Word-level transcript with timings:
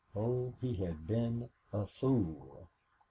Oh, 0.15 0.55
he 0.59 0.73
had 0.77 1.05
been 1.05 1.49
a 1.71 1.85
fool. 1.85 2.67